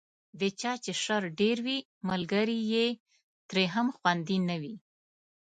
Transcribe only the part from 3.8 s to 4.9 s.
خوندي نه وي.